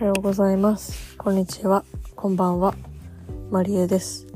[0.00, 1.14] おはようございます。
[1.18, 1.84] こんにちは。
[2.16, 2.74] こんばんは。
[3.50, 4.26] マリエです。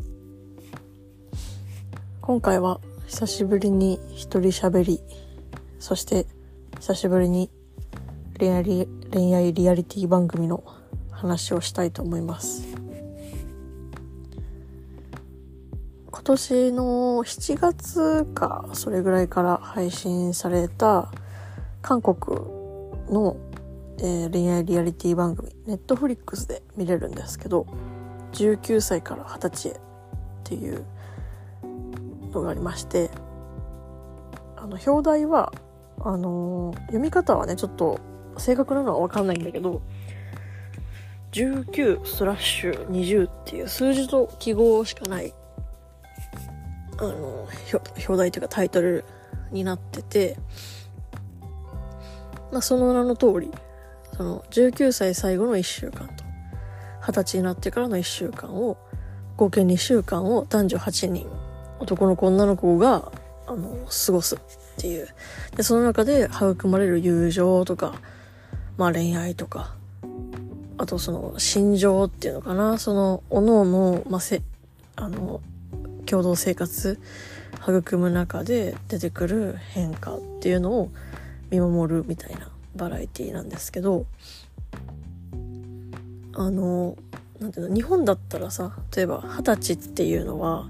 [2.20, 5.00] 今回は久しぶりに一人喋り、
[5.78, 6.26] そして
[6.80, 7.50] 久しぶりに
[8.38, 10.62] 恋愛リ恋愛リアリティ番組の
[11.10, 12.66] 話をしたいと思います。
[16.10, 16.82] 今年の
[17.24, 21.10] 7月か、それぐらいから配信された
[21.80, 22.36] 韓国
[23.08, 23.38] の
[23.98, 27.66] えー恋愛リアリティ番組、ネットフリックスで見れるんですけど、
[28.32, 29.76] 19歳から20歳へっ
[30.42, 30.84] ていう
[32.32, 33.10] のがありまして、
[34.56, 35.52] あの、表題は、
[36.00, 38.00] あのー読み方はね、ちょっと
[38.36, 39.80] 正確なのはわかんないんだけど、
[41.32, 45.32] 19スラッシュ20っていう数字と記号しかない、
[46.98, 49.04] あのー表表題というかタイトル
[49.52, 50.36] になってて、
[52.52, 53.50] まあ、その名の通り、
[54.16, 56.24] その19歳最後の1週間と。
[57.02, 58.76] 20歳になってからの1週間を
[59.36, 61.26] 合計2週間を男女8人。
[61.80, 63.12] 男の子女の子が
[63.46, 64.38] あの過ごすっ
[64.78, 65.08] ていう。
[65.56, 67.94] でその中で育まれる友情とか、
[68.76, 69.74] まあ、恋愛とか。
[70.76, 72.78] あとその心情っていうのかな。
[72.78, 74.42] その各々、まあ、せ
[74.96, 75.40] あの
[76.06, 77.00] 共同生活
[77.60, 80.90] 育む中で出てくる変化っていうのを
[81.50, 84.06] 見守るみたいなバラエティなんですけど
[86.36, 86.96] あの
[87.40, 90.68] なんていうの日本だったらさ例えば二十歳っていうのは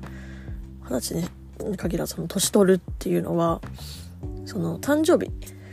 [0.84, 3.60] 二十歳に限らずその年取るっていうのは
[4.46, 5.30] その誕生日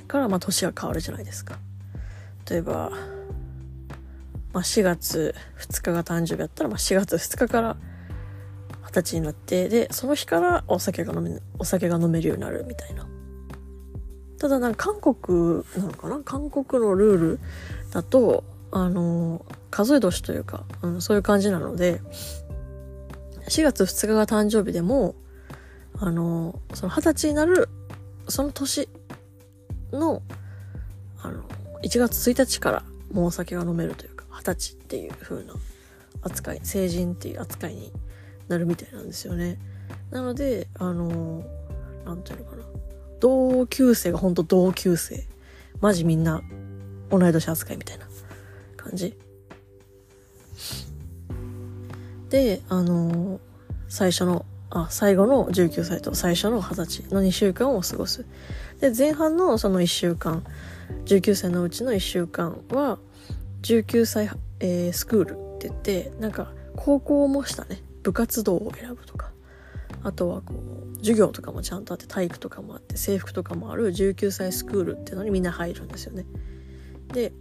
[0.08, 1.58] からまあ年が変わるじゃないですか。
[2.50, 2.90] 例えば、
[4.52, 7.78] まあ、4月2日が誕生日だったら、まあ、4月2日から
[8.84, 13.08] 二十歳になってでその日からお酒が飲めお酒が飲めるようになるみたいな。
[14.42, 16.20] ただなんか韓国なのかな？
[16.26, 17.40] 韓国のルール
[17.92, 22.02] だと、あの、数え年というか、うん、そういう感じなので、
[23.50, 25.14] 4月2日が誕生日でも、
[26.00, 27.70] あの、その20歳になる、
[28.30, 28.90] その年
[29.92, 30.24] の、
[31.22, 31.44] あの、
[31.84, 35.54] 1月1日からもうお酒が飲めるというか、20歳っていう風な
[36.24, 37.92] 扱い、成人っていう扱いに
[38.48, 39.60] なるみたいなんですよね。
[40.10, 41.44] なので、あの、
[42.06, 42.71] なんていうのかな？
[43.22, 45.24] 同級生が本当同級生。
[45.80, 46.42] マジみんな
[47.10, 48.08] 同い年扱いみたいな
[48.76, 49.16] 感じ。
[52.30, 53.40] で、あのー
[53.88, 58.26] 最初の、あ、最後の19歳と最初の20歳の2週間を過ごす。
[58.80, 60.46] で、前半のその1週間、
[61.06, 62.98] 19歳のうちの1週間は、
[63.64, 64.30] 19歳、
[64.62, 69.32] えースクールって言って、なんか、高校もしたね、部活動を選ぶとか。
[70.04, 70.54] あとはこ
[70.94, 76.26] う授業とかもちゃんとあって体育とかもあって制服とかもある19歳スクールっていうのにみんな入るんですよね。
[77.14, 77.34] で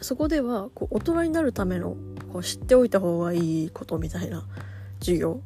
[0.00, 1.96] そこではこう大人になるための
[2.32, 4.46] こう知っておいた方がいいことみたいな
[5.00, 5.40] 授業。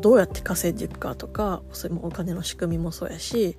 [0.00, 3.58] どうやって稼いでいくかとかそれもお金の仕組みもそうやし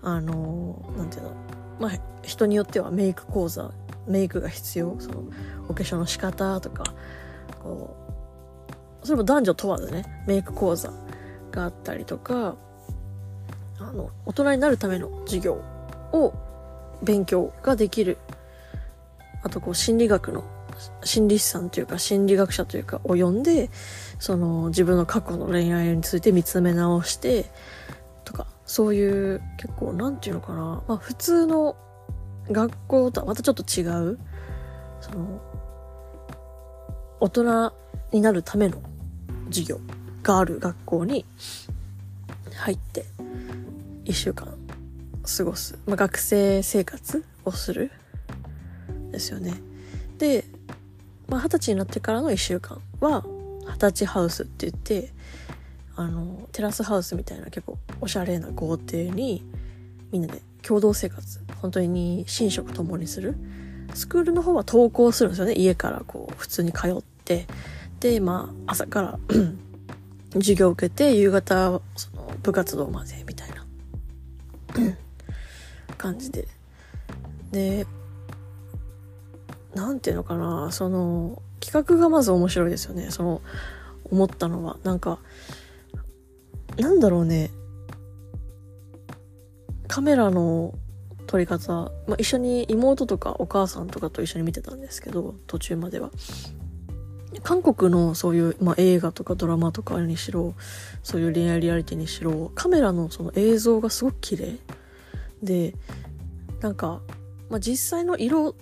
[0.00, 1.34] あのなんていうの。
[1.78, 1.92] まあ
[2.22, 3.72] 人によってはメイク講座
[4.06, 4.96] メイクが必要。
[4.98, 5.24] その
[5.68, 6.84] お化粧の仕方とか
[7.62, 7.96] こ
[9.02, 10.92] うそれも男女問わずねメイク講座。
[11.50, 12.56] があったりとか
[13.78, 15.54] あの大人になるための授業
[16.12, 16.34] を
[17.02, 18.18] 勉強ができる。
[19.42, 20.44] あとこう心理学の
[21.02, 23.70] 心理師さんというか心理学者というかを呼んで
[24.18, 27.46] その自分の過去の恋愛について見つめ直して
[28.24, 30.82] とかそういう結構なんていうのかな。
[30.86, 31.76] まあ普通の
[32.50, 34.18] 学校とはまたちょっと違う
[35.00, 35.40] その
[37.20, 37.72] 大人
[38.12, 38.82] になるための
[39.48, 39.80] 授業。
[40.22, 41.24] がある学校に
[42.56, 43.04] 入って
[44.04, 44.48] 1週間
[45.36, 47.90] 過ごす、まあ、学生生活をする
[49.10, 49.54] ですよね。
[50.18, 50.44] で、
[51.28, 53.24] まあ、20歳になってからの1週間は
[53.66, 55.12] 二十歳ハウスって言って
[55.96, 59.44] あのテラスハウスみたいな結構おしゃれな豪邸に
[60.12, 63.36] みんなで共同生活本当に寝食ともにする。
[63.94, 65.54] スクールの方は登校するんですよね。
[65.54, 67.46] 家からこう普通に通って。
[68.00, 69.18] でまあ朝から
[70.34, 73.66] 授業を受けて夕方その部活動までみたいな。
[75.98, 76.46] 感じで。
[77.52, 77.86] で
[79.74, 83.10] なんていうのかなその企画がまず面白いですよね。
[83.10, 83.42] その
[84.10, 84.78] 思ったのは。
[84.82, 85.18] なんか
[86.78, 87.50] なんだろうね。
[89.88, 90.74] カメラの
[91.26, 91.72] 撮り方、
[92.06, 96.10] まあ、一緒に妹とかお母さんとかと一緒に見てたんですけど途中までは。
[97.42, 100.54] 韓国のそういう、まあ、映画とかドラマとかにしろ
[101.02, 104.58] そういう恋愛リアリティにしろカメラのその映像がすごく綺麗。
[105.42, 105.74] で
[106.60, 107.00] なんか、
[107.48, 108.54] まあ、実際の色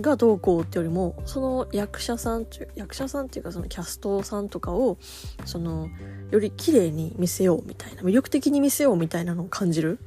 [0.00, 4.98] がどうこうってよりもその役者さん役者さんっていうかそのキャストさんとかを
[5.44, 5.88] その
[6.30, 9.98] より綺麗に見せようみたいな魅力的に見せようみたいなのを感じる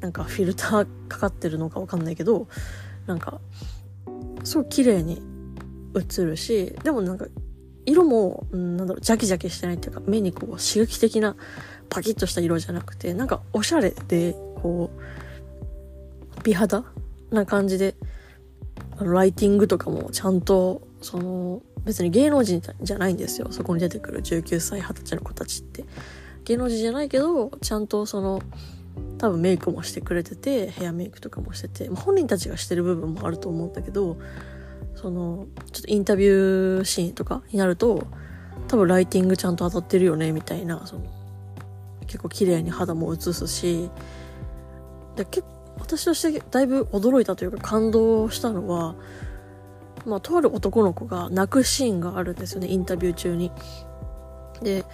[0.00, 2.48] なんかフィルターかかってるのかわかんないけど
[3.06, 3.40] なんか
[4.44, 5.22] すごい綺麗に
[5.94, 7.26] 映るしでもなんか
[7.86, 11.36] 色も、うん、なんだろうジャキジャキしてないっていうか目にこう刺激的な
[11.88, 16.84] パキッとした色じゃなくてなんかおしゃれでこう美肌
[17.30, 17.94] な感じで
[19.00, 23.48] ライティングとかもちゃんと、その、別に芸能人じゃないんですよ。
[23.50, 25.84] そこに出てくる19歳、20歳の子たちって。
[26.44, 28.42] 芸能人じゃないけど、ちゃんとその、
[29.18, 34.18] 多分メイクもしてくれてて、ヘアメイクとかもしてて、本人たちがしてる部分もあると思うんだけど、
[35.00, 38.06] その、ちょっとインタビューシーンとかになると、
[38.68, 41.02] 多分ライティングちゃんと当たってるよね、みたいな、その、
[42.06, 43.90] 結構綺麗に肌も映すし、
[45.16, 45.44] で結
[45.78, 48.94] 私としてだいぶ驚いたというか感動したのは、
[50.06, 53.50] まあ、とある男の子が泣くシーンがあるんですよね、インタビュー中に。
[54.62, 54.84] で、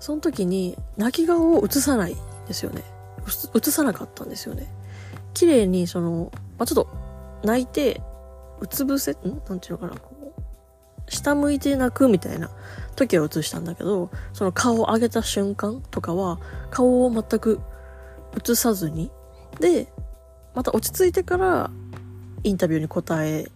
[0.00, 2.16] その時に泣き顔を映さないん
[2.46, 2.82] ですよね。
[3.54, 4.72] 映さなかったんですよね。
[5.34, 6.88] 綺麗にその、まあ、ちょっと
[7.42, 8.00] 泣いて、
[8.60, 9.16] うつ伏せ、ん？
[9.48, 12.50] なんていうのかな、こう、下向いて泣くみたいな。
[12.96, 16.38] 時は映したんだけど、その顔を上げた瞬間とかは、
[16.70, 17.60] 顔を全く
[18.48, 19.10] 映さずに、
[19.58, 19.88] で、
[20.54, 21.70] また落ち着いてから
[22.44, 23.50] インタビューに答え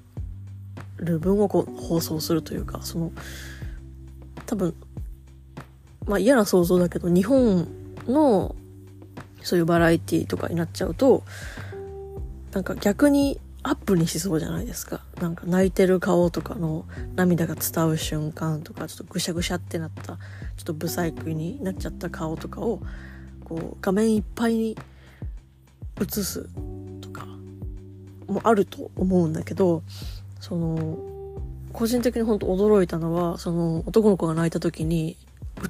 [0.97, 3.13] る文をこう放送するというか、その、
[4.47, 4.75] 多分、
[6.07, 7.69] まあ嫌な想像だけど、日本
[8.09, 8.57] の
[9.43, 11.23] そういうバラエティとかになっちゃうと、
[12.51, 15.01] なんか逆にアップにしそうじゃないですか。
[15.21, 16.85] なんか泣いてる顔とかの
[17.17, 20.17] 涙が伝わる瞬間とか、ちょっとぐしゃぐしゃってなった、ちょ
[20.63, 22.81] っとブサイクになっちゃった顔とかを、
[23.45, 24.77] こう画面いっぱいに
[26.01, 26.49] 映す
[27.01, 27.27] とか
[28.27, 29.83] もあると思うんだけど、
[30.41, 30.99] その、
[31.73, 35.17] 個人的に本当驚いたのは、その男の子が泣いた時に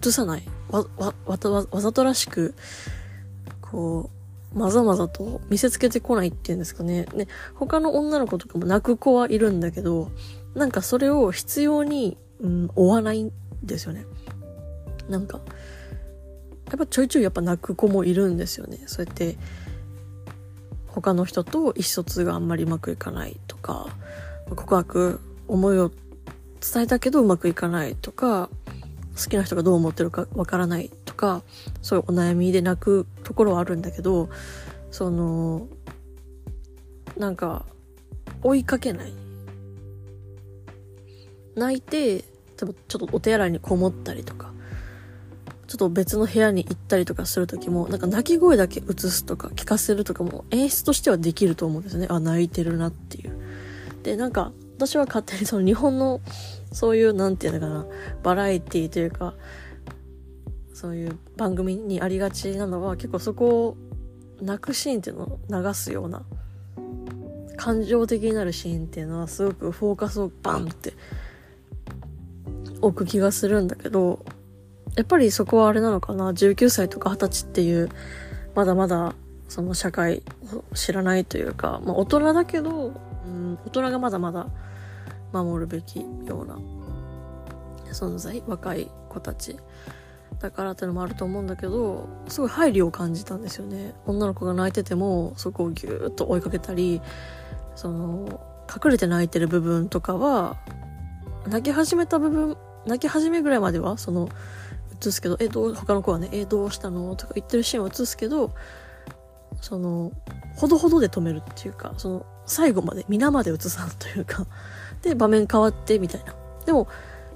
[0.05, 0.43] 映さない。
[0.71, 2.55] わ、わわわざとらしく、
[3.63, 4.18] こう、
[4.55, 7.07] まざまざと見せつけてこないっていうんですかね。
[7.15, 10.11] ね、他の女の子とかも泣く子はいるんだけど、
[10.55, 14.07] なんかそれを必要に、うん、追わないんですよね。
[15.09, 15.41] なんか、
[16.69, 18.79] やっぱちょいちょいやっぱ泣く子もいるんですよね。
[18.87, 19.37] そうやって、
[20.87, 23.89] 他の人と意思疎通があんまりうまくいかないとか、
[24.51, 25.91] 告白、思いを
[26.61, 28.49] 伝えたけどうまくいかないとか、
[29.17, 31.43] 好きな人がどう思ってるかわからないか、
[31.83, 34.31] そういうお悩みで泣くところはあるんだけど、
[34.91, 35.69] その、
[37.19, 37.67] なんか、
[38.43, 39.13] 追いかけない。
[41.57, 42.23] 泣いて、
[42.57, 44.53] ちょっとお手洗いにこもったりとか、
[45.67, 52.07] ちょっと別の部屋に行ったりとかするときも、なんか泣き声だけ映すとか聞かせるとかも演出としてはできると思うんですね。
[52.09, 53.33] あ、泣いてるなっていう。
[54.03, 56.21] で、なんか、私は勝手にその日本の、
[56.73, 57.87] そういう、なんていうのかな、
[58.23, 59.35] バラエティというか、
[60.79, 63.77] そういう番組にありがちなのは、結構そこを
[64.41, 66.23] 泣くシーンっていうのを流すような、
[67.57, 70.93] 感情的になるシーンっていうのはすごくフォーカスをバンって
[72.81, 74.25] 置く気がするんだけど、
[74.95, 77.89] やっぱりそこはあれなのかな、19歳とか20歳っていう、
[78.55, 79.17] まだまだ
[79.49, 80.23] その社会
[80.55, 82.93] を知らないというか、まあ大人だけど、
[83.27, 84.47] うん、大人がまだまだ
[85.33, 86.57] 守るべきような
[87.93, 89.57] 存在、若い子たち。
[90.41, 93.95] だからってのもあると思うんだけど、すごい配慮を感じたんですよね。
[94.07, 97.03] 女の子が泣いてても、そこをぎゅーっと追いかけたり、
[97.75, 98.41] その、
[98.73, 100.57] 隠れて泣いてる部分とかは、
[101.47, 102.57] 泣き始めた部分、
[102.87, 104.29] 泣き始めぐらいまでは、その、
[105.01, 107.15] 映すけど、え、どう、他の子はね、え、どうしたの？
[107.17, 108.53] とか言ってるシーンを映すけど、
[109.61, 110.13] その、
[110.57, 114.47] ほどほどで止めるっていうか、その、最後まで、皆まで映さんというか、
[115.03, 116.35] で、場面変わってみたいな。
[116.67, 116.89] でも、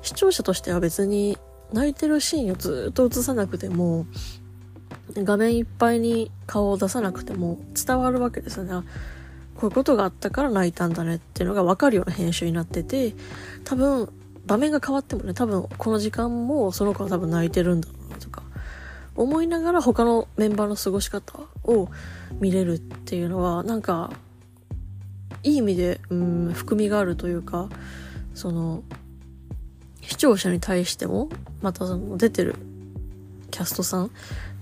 [0.02, 1.38] 視聴者としては別に、
[1.73, 4.07] 泣いてるシーンをずっと映さなくても、
[5.14, 8.73] 画面いっぱいに顔を出さなくても伝わるわけですよね。
[9.55, 13.14] こういうことがあったから泣いたんだねっていうのがわかるような編集になってて、
[13.64, 14.09] 多分
[14.47, 18.43] 場面が変わってもね、多分この時間もその子は多分泣いてるんだろうなとか、
[19.14, 21.88] 思いながら他のメンバーの過ごし方を
[22.41, 24.11] 見れるっていうのは、なんか、
[25.43, 27.69] いい意味で、うん、含みがあるというか、
[28.35, 28.83] その、
[30.02, 31.28] 視聴者に対しても、
[31.62, 32.56] またその出てる
[33.50, 34.11] キャストさん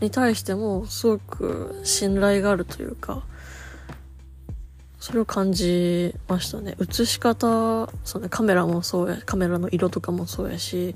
[0.00, 3.22] に対しても、すごく信頼があるというか、
[4.98, 6.76] それを感じましたね。
[6.80, 10.94] 映し方、そうね、カメラもそうや、カメラの色とかもそうやし、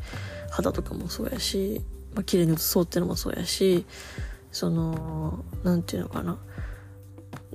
[0.50, 1.80] 肌とかもそうやし、
[2.14, 3.86] まあ、綺麗に映そうっていうのもそうやし、
[4.52, 6.36] その、なんていうのかな。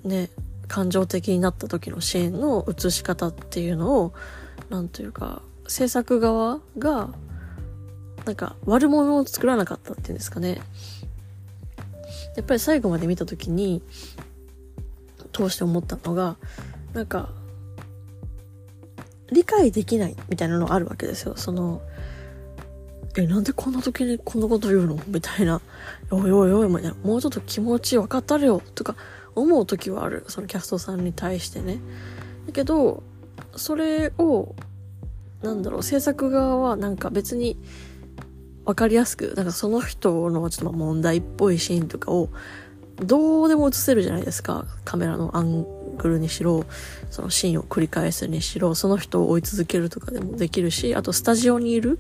[0.04, 0.30] ね、
[0.68, 4.14] 感情的になった時のシーンの映し方っていうのを
[4.70, 7.10] なんというか制作側が
[8.26, 10.60] なんか悪者を作らなかったっていうんですかね。
[12.36, 13.82] やっぱり最後まで見た時に
[15.32, 16.36] 通して思ったのが
[16.94, 17.30] なんか
[19.32, 21.38] 理解できないみたいなのあるわけですよ。
[21.38, 21.82] その
[23.18, 25.00] えなんでこんな時にこんなこと言うの？
[25.08, 25.62] みたいな。
[26.12, 26.96] おいおいおいみたいな。
[27.04, 28.62] もうちょっと気持ち分かったれよ。
[28.76, 28.96] とか
[29.36, 30.26] 思う時はある。
[30.28, 31.80] そのキャストさんに対してね。
[32.48, 33.04] だけど
[33.56, 34.56] それを
[35.42, 37.58] なんだろう制作側はなんか別に
[38.66, 42.30] 分かりやすくなんかその人のちょっと問題っぽいシーンとかを
[42.98, 45.66] どうでも映せるじゃないですかカメラのアン
[45.98, 46.66] グルにしろ
[47.10, 52.00] そのシーンを繰り返すにしろその人を追い続けるとかでもできるしあとスタジオにいる、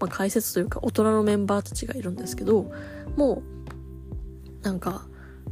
[0.00, 2.70] まあ、解説というか大人のメンバーたちがいるんですけど
[3.16, 3.42] も
[4.62, 5.06] うなんか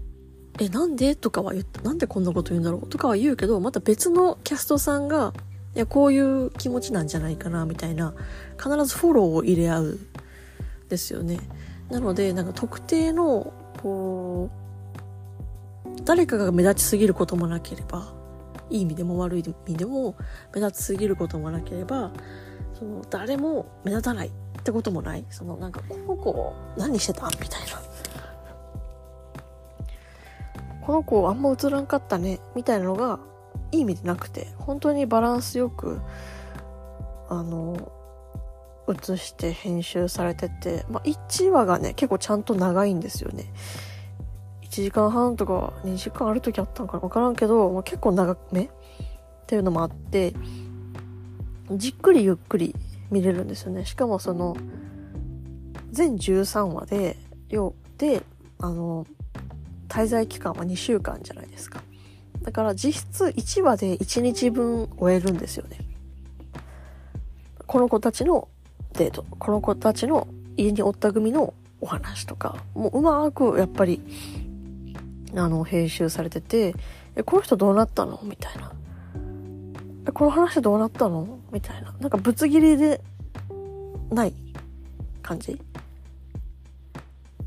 [0.58, 5.32] 「えなんで?」とかは言った「なんでこんなこと言うんだろう?」とかは言うけどまた別のキャストさんが
[5.76, 8.14] いやこういう気持ちなんじゃないかなみたいな
[8.56, 9.98] 必ずフォローを入れ合う
[10.88, 11.38] ですよね。
[11.90, 13.52] なのでなんか特定の
[13.82, 14.48] こ
[15.84, 18.14] う誰かが目立ちすぎることもなければ
[18.70, 20.16] いい意味でも悪い意味でも
[20.54, 22.10] 目立ちすぎることもなければ
[22.72, 25.26] その誰も目立たないってこともない。
[25.28, 27.82] そのなんかこの子何してたみたいな。
[30.86, 33.18] この子あんま映らんかったねみたいなのが
[33.72, 36.00] いい意味でなくて本当にバランスよく
[37.28, 37.92] あの
[38.88, 43.52] 映して編集されてて、まあ、1話がね結構ちゃんと長いんですよね。
[44.62, 48.68] 1時間半とか2時間ある時あったのかな分からんけど、まあ、結構長めっ
[49.46, 50.34] ていうのもあって
[51.72, 52.74] じっくりゆっくり
[53.10, 53.84] 見れるんですよね。
[53.84, 54.56] しかもその
[55.90, 57.16] 全13話で
[57.48, 58.22] よで
[58.58, 59.06] あの
[59.88, 61.82] 滞在期間は2週間じゃないですか。
[62.46, 65.80] だから実質1話で1日分終えるんですよね。
[67.66, 68.46] この子たちの
[68.92, 74.00] デート、この子たちの家におった組のお話とか、もううまくやっぱり、
[75.34, 76.76] あの、編集されてて、
[77.16, 78.20] え、この人どうなったの？
[78.22, 78.72] みたいな。
[80.06, 81.40] え、この話どうなったの？
[81.50, 81.92] みたいな。
[81.98, 83.00] なんかぶつ切りで
[84.08, 84.34] ない
[85.20, 85.60] 感じ。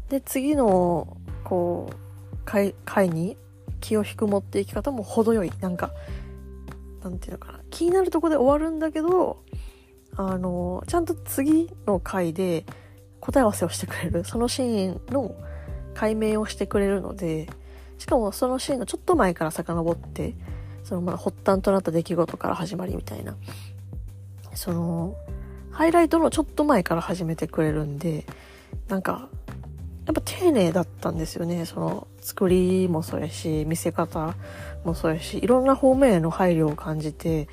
[0.10, 1.16] で、次の、
[1.46, 3.38] こう、回、回に
[3.80, 5.52] 気を引く持っていき方も程よい。
[5.62, 5.92] なんか
[7.04, 7.60] なんていうのかな。
[7.70, 9.44] 気になるとこで終わるんだけど
[10.16, 12.66] あのちゃんと次の回で
[13.20, 14.24] 答え合わせをしてくれる。
[14.26, 15.36] そのシーンの
[15.94, 17.50] 解明をしてくれるので
[17.98, 20.36] しかもそのシーンのちょっと前から遡って
[20.84, 23.36] そのまあ発端となった出来事から始まりみたいな。
[24.54, 25.16] その
[25.72, 28.26] ハイライトのちょっと前から始めてくれるんで
[28.88, 29.30] なんか
[30.10, 31.68] やっぱ丁寧だったんですよね。
[31.68, 34.34] その作りもそうやし、見せ方
[34.84, 37.48] もそうやし、いろんな方面への配慮を感じて、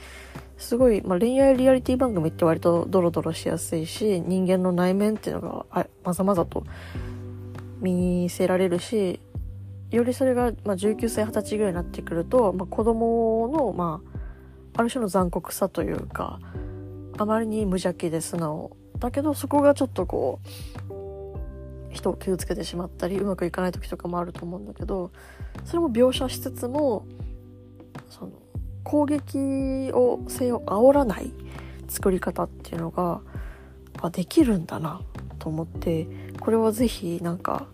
[0.56, 6.64] すごい、まあ、恋愛リアリティ番組って割とドロドロしやすいし、人間の内面っていうのがまざまざと
[7.80, 9.20] 見せられるし、
[9.90, 14.00] よりそれが、まあ、19歳、20歳ぐらいになってくると、まあ、子供の、ま
[14.74, 16.40] あ、ある種の残酷さというか、
[17.18, 18.78] あまりに無邪気で素直。
[18.98, 20.40] だけど、そこがちょっとこ
[20.88, 20.95] う、
[21.96, 25.10] 人を傷つけてしまったりうまくいかない時とかもあると思うんだけど
[25.64, 27.06] それも描写しつつも
[28.08, 28.32] その
[28.84, 31.32] 攻撃を性を煽らない
[31.88, 33.20] 作り方っていうのが
[34.00, 35.00] あできるんだな
[35.38, 36.06] と思って
[36.40, 37.66] これは是非なんか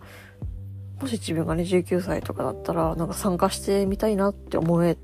[1.01, 4.97] もし自分がね19歳とかだったらなんか参加してみたいなって思え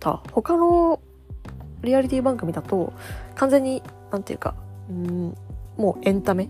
[0.00, 0.22] た。
[0.32, 1.00] 他の
[1.82, 2.92] リアリティ番組だと
[3.34, 4.54] 完全に何て言うか
[4.90, 5.36] うん
[5.76, 6.48] もうエンタメ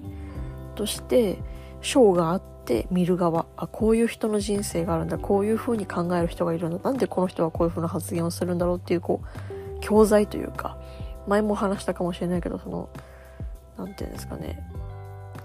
[0.75, 1.39] として
[1.87, 3.47] 賞があって見る側。
[3.57, 5.19] あこういう人の人生があるんだ。
[5.19, 6.79] こういう風に考える人がいるんだ。
[6.83, 10.79] なんでこの人はこういう風な発言をするんだろうっていうこう教材というか。
[11.27, 12.89] 前も話したかもしれないけどその
[13.77, 14.63] 何て言うんですかね。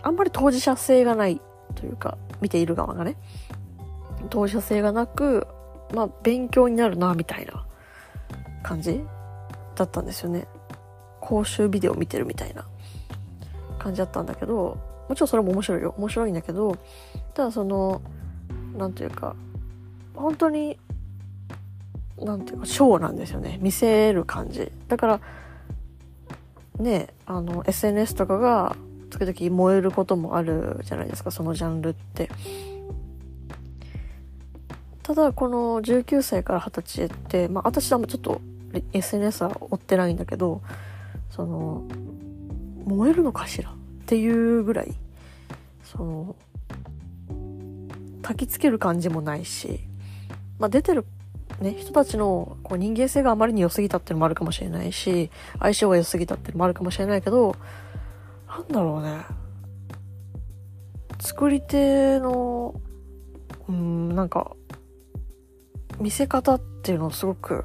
[0.04, 1.42] あんまり当事者性がない
[1.76, 3.18] というか見ている側がね。
[4.30, 5.48] 当事者性がなく
[5.94, 7.66] まあ勉強になるなみたいな
[8.64, 9.04] 感じ
[9.76, 10.48] だったんですよね。
[11.20, 12.66] 講習ビデオ見てるみたいな
[13.80, 14.78] 感じだったんだけど
[15.12, 15.94] もちろんそれも面白いよ。
[15.98, 16.78] 面白いんだけど
[17.34, 18.02] ただその
[18.78, 19.36] 何て言うか
[20.16, 20.80] 本当に
[22.18, 23.60] 何て言うかショーなんですよね。
[23.62, 24.72] 見せる感じ。
[24.88, 25.20] だから
[26.80, 28.78] ねあの SNS とかが
[29.10, 32.30] 時々燃えることもあるじゃないですかそのジャンルって。
[35.04, 38.40] ただこの19歳から20歳ってまあ私はちょっと
[38.94, 40.62] SNS は追ってないんだけど
[41.30, 41.84] その
[42.86, 43.74] 燃えるのかしら？
[44.12, 44.94] っていうぐらい
[45.86, 46.36] その
[48.22, 49.80] 焚きつける感じもないし、
[50.60, 51.06] まあ、出てる
[51.62, 57.56] ね、人たちのこう人間性があまりに良すぎたっていうのもあるかもしれないし、相性が良すぎたっていうのもあるかもしれないけど、
[58.50, 59.22] なんだろうね。
[61.22, 62.82] 作り手の、
[63.70, 64.52] うん、なんか、
[66.02, 67.64] 見せ方っていうのをすごく、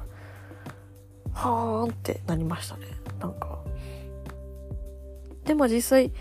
[1.33, 2.85] はーんってなりましたね。
[3.19, 3.57] なんか。
[5.47, 6.11] で、まあ実際、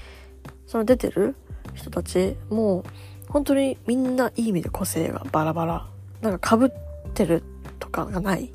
[0.67, 1.35] その出てる
[1.75, 2.85] 人たちも、
[3.29, 5.87] 本当にみんないい意味で個性がバラバラ。
[6.21, 6.71] なんか被っ
[7.15, 7.43] てる
[7.79, 8.51] とかがない。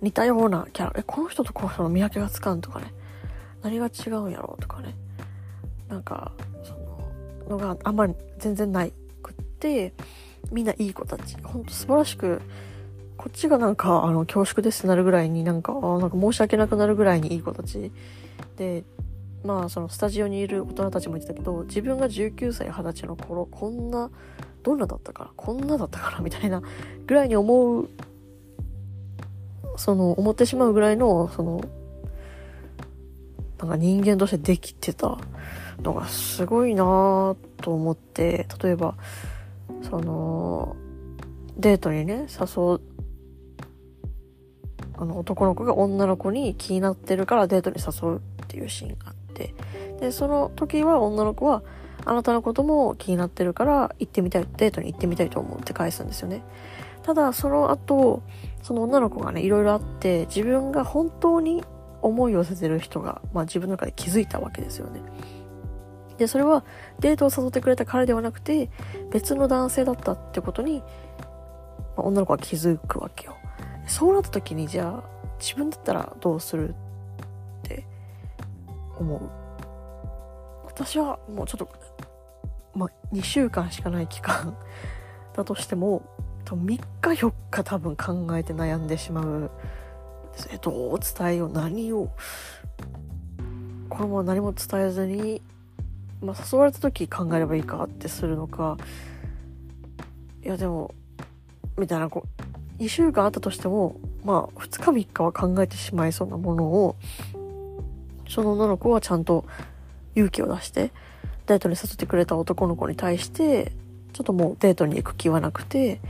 [0.00, 0.92] 似たようなキャラ。
[0.96, 2.92] え、この人とこの人の見分けがつかんとかね。
[3.62, 4.94] 何が違うんやろうとかね。
[5.88, 6.72] なんか、そ
[7.48, 8.92] の、のがあんまり全然ない
[9.22, 9.92] くって、
[10.50, 11.36] みんないい子たち。
[11.42, 12.40] ほんと素晴らしく、
[13.16, 17.92] こっちがなんか、あの、恐縮ですってなるぐらいになんか、あなんか申し訳なくなるぐらいにいい子たち。
[18.56, 18.84] で、
[19.44, 24.10] まあそのスタジオにいる大人たちも言ってたけど自分が19歳20歳の頃こんな
[24.62, 25.30] どんなだったかな？
[25.36, 26.20] こんなだったかな？
[26.20, 26.62] みたいな
[27.06, 27.88] ぐらいに思う
[29.76, 31.62] その思ってしまうぐらいのその
[33.58, 35.18] なんか人間としてできてた
[35.82, 38.94] のがすごいなと思って例えば
[39.82, 40.76] その
[41.56, 42.80] デートにね誘う
[44.98, 49.54] あの男の子が女の子に気になってるからデートに誘うっていうシーンがあって、
[50.00, 51.62] で、その時は女の子は、
[52.04, 56.42] あなたのことも気になってるから行ってみたい、デートに行ってみたいと思うって返すんですよね。
[57.02, 58.22] ただ、その後、
[58.62, 61.64] その女の子がね、いろいろあって、自分が本当に
[62.02, 65.00] 思いを寄せてる人が、まあ自分の中で気づいたわけですよね。
[66.18, 66.64] で、それは
[67.00, 68.70] デートを誘ってくれた彼ではなくて、
[69.10, 70.82] 別の男性だったってことに、
[71.96, 73.36] まあ、女の子は気づくわけよ。
[73.86, 76.74] そうなった時に、じゃあ、自分だったらどうする
[79.02, 79.30] 思う。
[80.66, 81.68] 私はもうちょっと、
[82.74, 84.56] まあ、2週間しかない期間
[85.36, 86.02] だとしても、
[86.44, 89.50] 3日4日多分考えて悩んでしまう。
[90.48, 92.10] えどう伝えよう何を
[93.88, 95.42] このまま何も伝えずに、
[96.22, 98.78] まあ、誘われた時考えればいいかってするのか
[100.42, 100.94] いやでも
[101.76, 102.24] みたいなこ
[102.78, 106.96] う2週間あったとしてもまあ2日3日は考えてしまいそうなものを
[108.30, 109.44] その女の子はちゃんと
[110.14, 110.92] 勇気を出して、
[111.46, 113.72] デートに誘ってくれた男の子に対して、
[114.12, 116.00] ちょっともうデートに行く気はなくて、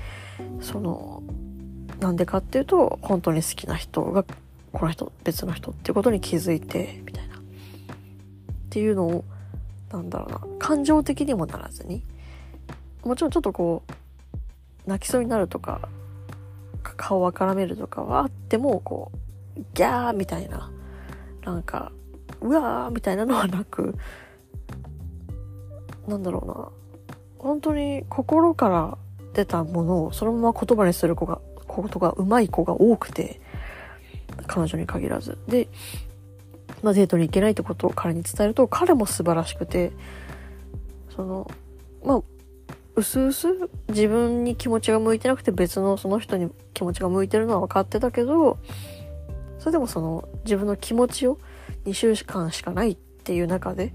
[0.61, 1.23] その、
[1.99, 4.25] なんでかっていうと、本当に好きな人が、
[4.73, 7.37] この人、別の人っていうことに気づいて、みたいな。
[7.37, 7.41] っ
[8.69, 9.25] ていうのを、
[9.91, 12.05] なんだろうな、感情的にもならずに、
[13.03, 13.93] もちろんちょっとこう、
[14.89, 15.89] 泣きそうになるとか、
[16.83, 19.11] 顔をあからめるとかはあっても、こ
[19.57, 20.71] う、ギャーみたいな、
[21.45, 21.93] なんか、
[22.41, 23.97] うわーみたいなのはなく、
[26.07, 26.69] なんだろうな。
[27.39, 28.99] 本当に心から
[29.33, 33.41] 出たものをそのまま言葉にする子が、ことが上手い子が多くて、
[34.47, 35.39] 彼女に限らず。
[35.49, 35.69] で、
[36.83, 39.93] まあ、デートに行けないってことを彼に伝えると、彼も素晴らしくて、
[41.15, 41.51] その、
[42.05, 42.23] まあ、
[42.97, 43.49] うすうす
[43.89, 48.59] 自分に気持ちが向いてなくて別のその人に気持ちが向いてるのは分かってたけど、
[49.59, 51.39] それでもその自分の気持ちを
[51.85, 53.93] 2週間しかないっていう中で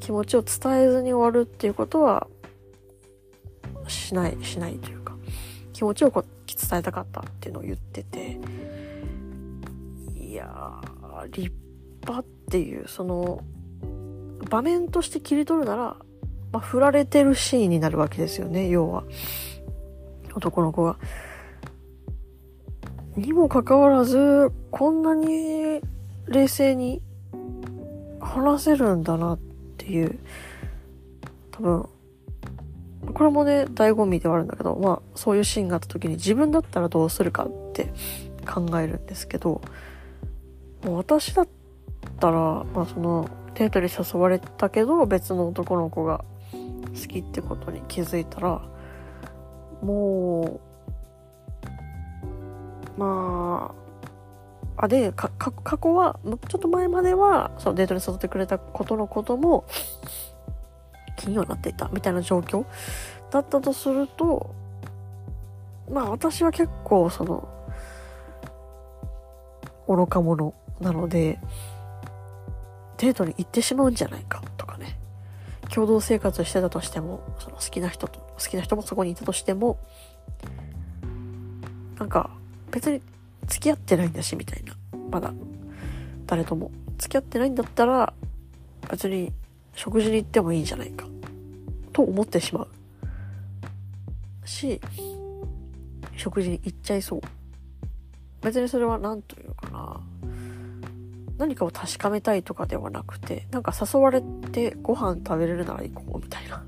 [0.00, 2.26] 気持ちを伝えずに終わるっていうことは
[3.88, 5.14] しないしないというか
[5.72, 8.38] 気持ちをこう伝えたかったっていうのを言ってて
[10.16, 10.80] いや
[11.30, 11.52] 立
[12.02, 13.42] 派っていうその
[14.50, 15.96] 場面として切り取るなら、
[16.52, 19.04] まあ、振られてるシーンになるわけですよね要は
[20.34, 20.96] 男の子が。
[23.16, 25.80] にもかかわらずこんなに
[26.26, 27.00] 冷静に
[28.34, 29.38] 話せるんだなっ
[29.78, 30.18] ていう、
[31.52, 31.88] 多分、
[33.14, 37.92] これもね、醍醐味ではあるんだけど、まあ、そういうシーンがあった時に自分だったらどうするかって
[38.44, 39.60] 考えるんですけど、
[40.84, 41.48] もう私だっ
[42.18, 48.62] たら、まあその、デートに誘われたけど、別の男の子が好きってことに気づいたら、
[49.80, 50.60] も
[52.96, 53.83] う、まあ、
[54.76, 59.64] あで過去はちょっと前まではそのデートに誘ってくれたことのことも
[61.16, 62.64] 気にはなっていたみたいな状況
[63.30, 64.54] だったとすると
[65.90, 67.48] まあ私は結構その
[69.86, 71.38] 愚か者なので
[72.98, 74.98] デートに行ってしまうんじゃないかとかね。
[75.70, 79.78] 共同生活してたとしてもその好きな人と好きな人もそこにいたとしても
[81.98, 82.30] なんか
[82.70, 83.00] 別に
[83.46, 84.74] 付き合ってないんだし、みたいな。
[85.10, 85.32] まだ、
[86.26, 86.70] 誰とも。
[86.98, 88.12] 付き合ってないんだったら、
[88.90, 89.32] 別に
[89.74, 91.06] 食事に行ってもいいんじゃないか。
[91.92, 92.68] と思ってしまう。
[94.46, 94.80] し、
[96.16, 97.20] 食事に行っちゃいそう。
[98.42, 100.00] 別にそれは何というかな。
[101.38, 106.64] 何かを確かめたいとかではなくて、なんか誘われてご飯食べれるなら行こうみたいな。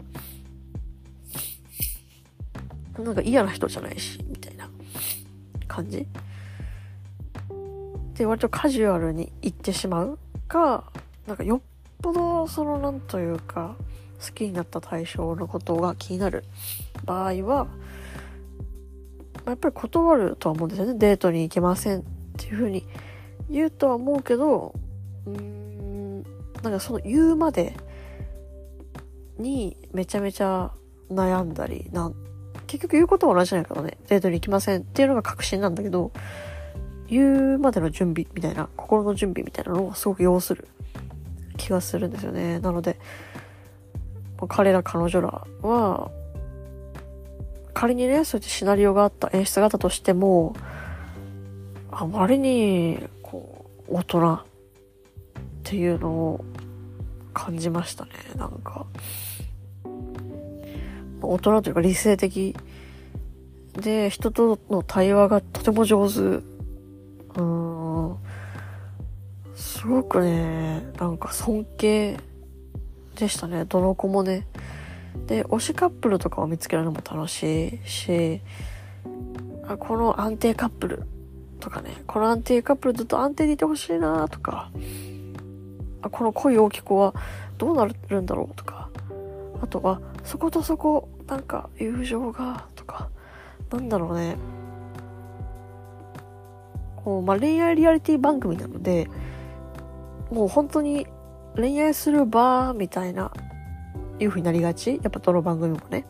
[2.99, 4.69] なんか嫌な人じゃないし、みたいな
[5.69, 6.07] 感じ？
[8.17, 10.85] で、割とカジュアルに行ってしまうか、
[11.27, 11.61] なんかよっ
[12.03, 13.77] ぽどそのなんというか、
[14.25, 16.45] 好きになった対象のことが気になる
[17.05, 17.67] 場合は、
[19.47, 20.95] やっぱり断るとは思うんですよね。
[20.99, 22.03] デートに行けませんっ
[22.37, 22.87] ていうふうに
[23.51, 24.75] 言うとは思うけど、
[25.27, 26.23] うーん、
[26.63, 27.77] なんかその言うまで
[29.39, 30.73] にめちゃめちゃ
[31.11, 32.15] 悩んだり、なん
[32.67, 33.99] 結局言うことは同じじゃないからね。
[34.09, 36.11] デートに行きませんっていうのが確信なんだけど、
[37.09, 40.69] 言うまでの準備みたいな、心の準備みたいなのをすごく要する
[41.57, 42.61] 気がするんですよね。
[42.61, 42.99] なので、
[44.49, 46.11] 彼ら彼女らは、
[47.73, 50.55] 仮にね、そうやってシナリオがあった、演出があったとしても、
[51.91, 54.43] あまりに、こう、大人っ
[55.63, 56.45] ていうのを
[57.33, 58.87] 感じましたね、なんか。
[61.23, 62.55] 大人というか理性的
[63.75, 66.56] で、人との対話がとても上手。
[69.55, 72.19] すごくね、なんか尊敬
[73.15, 73.65] でしたね。
[73.65, 74.47] どの子もね。
[75.27, 78.41] で、推しカップルとかを見つけるのも楽しいし、
[79.69, 81.03] あこの安定カップル
[81.61, 84.71] とかね、この安定カップルずっと安定でいてほしいなとか、
[86.03, 87.15] あこの恋大き子は
[87.59, 88.91] どうなるんだろうとか、
[89.63, 93.09] あとは、そことそこ、なんか友情が、とか、
[93.71, 94.37] なんだろうね。
[97.07, 99.09] こう、まあ、恋愛リアリティ番組なので、
[100.33, 101.07] もう本当に
[101.55, 103.33] 恋愛する場みたいな
[104.19, 106.05] いう風になりがちやっぱどの番組もね。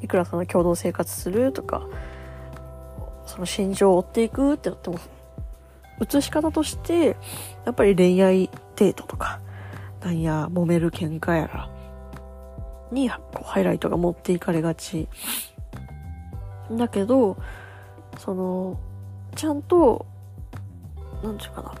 [0.00, 1.86] いくらその共同生活するとか、
[3.26, 4.98] その心情を追っていくってなっても、
[6.00, 7.18] 映し方として、
[7.66, 9.42] やっぱり恋愛デートとか、
[10.00, 11.70] なんや、揉める喧嘩やら、
[12.90, 15.06] にこうハイライトが持っていかれがち。
[16.72, 17.36] だけど、
[18.16, 18.80] その、
[19.36, 20.06] ちゃんと、
[21.24, 21.74] なんちゅうかな、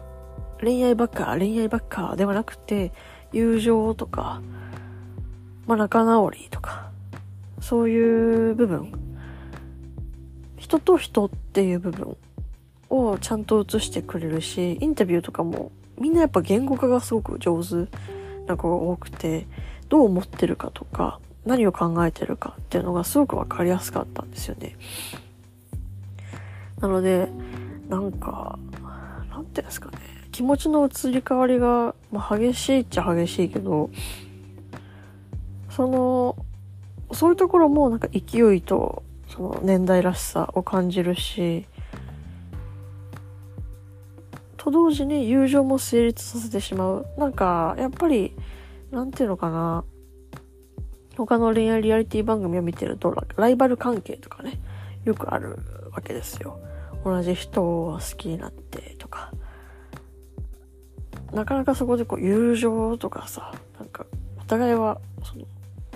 [0.62, 2.92] 恋愛ばっか、恋愛ばっかではなくて、
[3.30, 4.40] 友情とか、
[5.66, 6.90] まあ、仲直りとか、
[7.60, 8.90] そういう部分、
[10.56, 12.16] 人と人っていう部分
[12.88, 17.90] をちゃんと映してくれるし、インタビューとかもみんなやっぱ言語化がすごく上手
[18.46, 19.46] な子が多くて、
[19.90, 24.78] どう思ってるかとか、何を考えてるかっていうのがすごくわかりやすかったんですよね。
[26.80, 27.28] なので、
[27.90, 28.58] なんか、
[29.54, 29.98] てですかね、
[30.32, 33.90] 気持ちの移り変わりが、まあ、激しいっちゃ激しいけど、
[35.70, 36.36] その、
[37.12, 41.66] そういうところもなんか勢いと、その年代らしさを感じるし、
[44.56, 47.06] と同時に友情も成立させてしまう。
[47.18, 48.34] なんか、やっぱり、
[48.90, 49.84] なんていうのかな。
[51.16, 54.58] 他の恋愛リアリティ番組を見てると、ライバル関係とかね、
[55.04, 55.58] よくある
[55.92, 56.58] わけですよ。
[57.04, 59.32] 同じ人を好きになってとか。
[61.34, 64.06] なかなかそこでこう友情とかさ、なんか、
[64.38, 65.44] お互いは、その、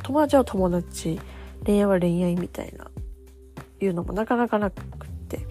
[0.03, 1.21] 友達は友達、
[1.65, 2.91] 恋愛は恋愛みたいな、
[3.81, 5.47] いうのもなかなかなくって。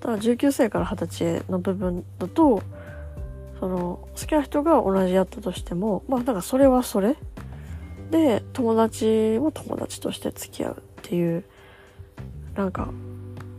[0.00, 2.62] ただ19歳から20歳の部分だと、
[3.58, 7.16] その、好きな人が同じやったとしても、まあなんかそれはそれ
[8.12, 11.44] で、友達も友達として付き合うっていう、
[12.54, 12.88] なんか、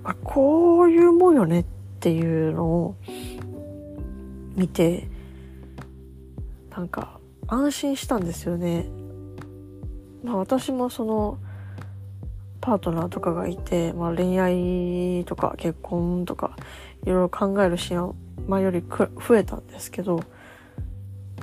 [0.05, 1.65] あ、こういうもんよねっ
[1.99, 2.95] ていうのを
[4.55, 5.07] 見て、
[6.71, 8.87] なんか安心したんですよね。
[10.23, 11.37] まあ私もその、
[12.61, 16.55] パートナーとかがいて、まあ恋愛とか結婚とか
[17.03, 18.13] いろいろ考えるシーンは
[18.47, 20.23] 前より増えたんですけど、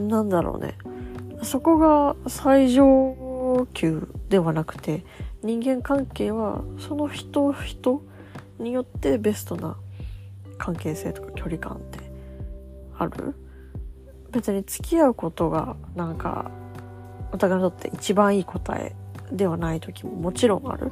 [0.01, 0.75] なんだろうね。
[1.42, 5.05] そこが最上級ではなくて、
[5.42, 8.03] 人間関係はその人人
[8.59, 9.77] によってベストな
[10.59, 12.06] 関係性とか距離感って
[12.98, 13.35] ある？
[14.32, 16.50] 別に付き合うことがなんか
[17.32, 18.94] お互いにとって一番いい答え
[19.32, 20.90] ではない時ももちろんある。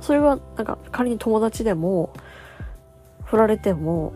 [0.00, 2.12] それはなんか仮に友達でも
[3.24, 4.12] 振られても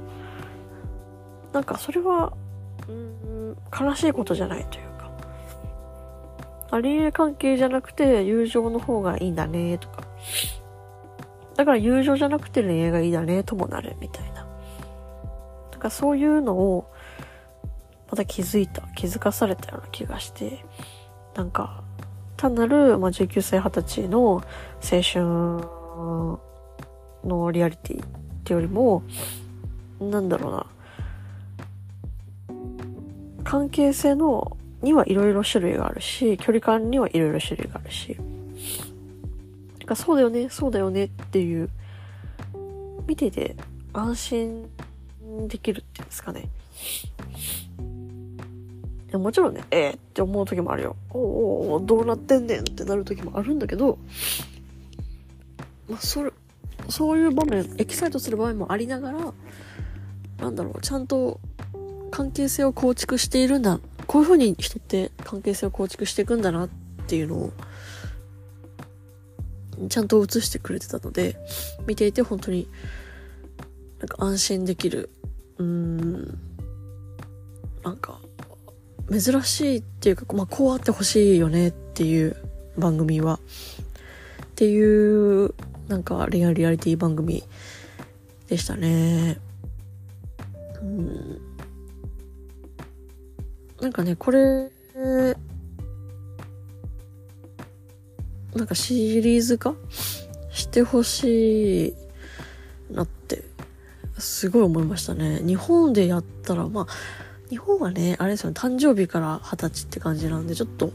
[1.52, 2.32] なんかそれは
[2.88, 4.84] うん悲しいことじゃないという
[6.70, 6.80] か。
[6.80, 10.04] 恋愛関係じゃなくて友情の方がいいんだねとか。
[11.56, 14.29] だから友情じゃなくて恋愛がいいだねともなるみたいな。
[15.80, 16.92] なんかそういうのを
[18.10, 20.62] また気づいた気づかされたような気がして
[21.34, 21.82] なんか
[22.36, 24.42] 単なる、まあ、19歳20歳の
[24.82, 26.38] 青春
[27.26, 28.08] のリアリティっ
[28.44, 29.02] てよりも、
[30.00, 30.66] なんだろうな。
[33.44, 38.16] 関係性のにはいろいろ種類があるし、距離感にはいろいろ種類があるし。
[39.86, 41.68] かそうだよね、そうだよねっていう、
[43.06, 43.56] 見てて
[43.92, 44.70] 安心
[45.48, 46.48] できるっていうんですかね。
[49.10, 50.96] いやもちろんね、えー、って思う時もあるよ。
[51.10, 53.98] おおおどうなってんねんってなる時もあるんだけど、
[55.88, 56.30] まあ、それ、
[56.88, 59.32] そういう場面、エキサイトする場面もありながら、
[60.38, 61.40] なんだろう、ちゃんと
[62.12, 63.80] 関係性を構築しているんだ。
[64.06, 66.68] こういう風に人って関係性を構築していくんだなっ
[67.08, 67.52] ていうのを、
[69.88, 71.36] ちゃんと映してくれてたので、
[71.86, 72.68] 見ていて本当に、
[74.00, 75.10] なんか安心できる、
[75.58, 76.38] うん、
[77.84, 78.18] なんか、
[79.10, 82.36] 珍しいっていうか、まあ、こうあってほしいよねっていう
[82.78, 85.54] 番組は、っていう、
[85.88, 87.42] なんか、恋愛リアリティ番組
[88.48, 89.38] でしたね。
[90.80, 91.40] うん。
[93.80, 94.70] なんかね、これ、
[98.54, 99.74] なんかシリーズ化
[100.50, 101.94] してほしい、
[104.20, 105.40] すごい思いましたね。
[105.44, 106.87] 日本でやったら、まあ、
[107.48, 110.92] 日本はね、あれですよね、誕生日から二十歳って感じなんで、ちょっと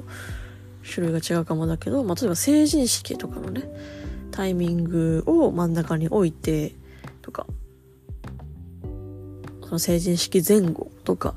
[0.89, 3.63] 種類が違うかもだけど、まあ、例えば成人式とかのね、
[4.31, 6.73] タイミングを真ん中に置いて、
[7.21, 7.47] とか、
[9.63, 11.33] その成人式前後とか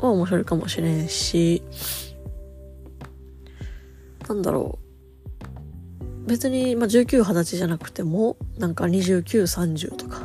[0.00, 1.62] は面白いかもしれんし、
[4.28, 6.26] なんだろう。
[6.26, 10.22] 別に、まあ、19、20歳じゃなくても、なんか29、30とか、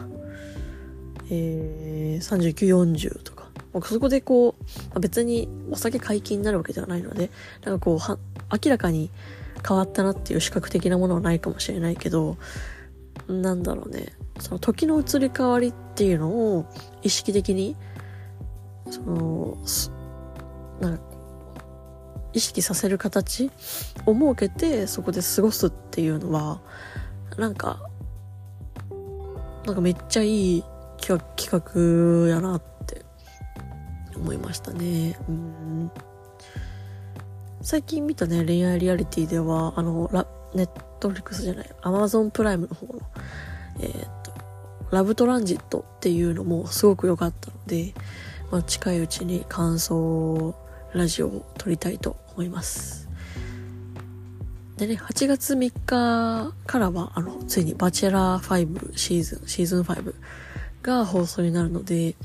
[1.29, 2.67] えー、39、
[2.99, 3.47] 40とか。
[3.73, 4.55] ま、そこでこ
[4.95, 7.29] う、別にお酒解禁になるわけではないので、
[7.63, 8.17] なんかこう、は、
[8.51, 9.09] 明らかに
[9.67, 12.37] 変わったなっていう視覚的なものはないかもしれないけど、
[13.27, 16.65] なんだろうね、その時の移り変わりっていうのを
[17.01, 17.75] 意識的に、
[18.89, 19.57] その、
[20.79, 21.03] なんか
[22.33, 23.49] 意識させる形
[24.05, 26.61] を設けてそこで過ごすっていうのは
[27.37, 27.89] なんか
[29.65, 30.63] なんかめっちゃいい
[30.97, 33.03] 企画やなって
[34.15, 35.17] 思いましたね。
[35.27, 35.91] うん
[37.61, 40.65] 最近見たね恋愛リアリティではあのラネッ
[40.99, 43.01] トフリックスじゃないアマゾンプライムの方の
[43.79, 44.31] えー、っと
[44.91, 47.93] ラブトランジットっていうのもすごく良かったので、
[48.51, 50.55] まあ、近いうちに感想
[50.93, 53.09] ラジオを撮りたいと思います。
[54.77, 60.13] でね、8月3日からは、あの、ついにバチェラー5シーズン、シーズン5
[60.87, 62.15] が放送になるので、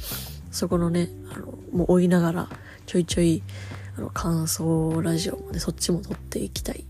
[0.53, 2.48] そこのね、あの、もう追いながら、
[2.87, 3.42] ちょいちょい、
[3.98, 6.85] あの、感想ラジオもね、そっちも撮っていきたい。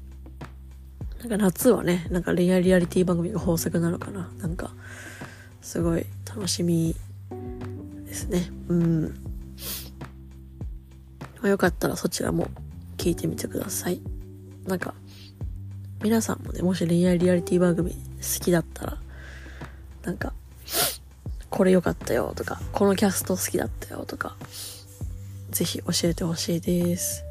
[1.21, 4.31] なんか夏はね、なんか恋愛リアリティ番組が豊作なのかな。
[4.39, 4.75] なんか、
[5.63, 6.95] すごい楽しみ
[8.05, 8.51] ですね。
[8.69, 9.03] うん。
[11.41, 12.49] まあ、よかったらそちらも
[12.99, 14.03] 聞いてみてください。
[14.67, 14.95] なんか、
[16.03, 18.99] 皆さんもね、もし恋愛リアリティ番組好きだったら、
[20.03, 20.35] なんか、
[21.53, 24.37] これ良かったよとか、このキャスト好きだったよとか、
[25.51, 27.25] ぜひ教えてほしいです。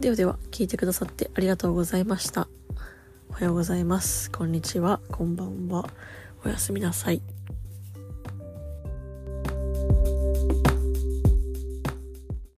[0.00, 2.48] ではでは、聞いてくださってありがとうございました。
[3.28, 4.30] おはようございます。
[4.30, 5.00] こんにちは。
[5.12, 5.86] こんばんは。
[6.46, 7.35] おやすみなさい。